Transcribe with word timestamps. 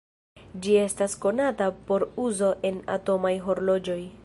Ĝi 0.63 0.71
estas 0.83 1.15
konata 1.25 1.67
por 1.91 2.07
uzo 2.25 2.51
en 2.71 2.83
atomaj 2.97 3.35
horloĝoj. 3.47 4.03